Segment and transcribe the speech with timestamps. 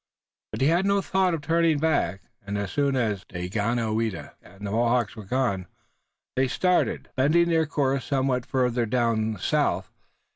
[0.51, 4.71] But he had no thought of turning back, and, as soon as Daganoweda and the
[4.71, 5.67] Mohawks were gone,
[6.35, 9.91] they started, bending their course somewhat farther toward the south.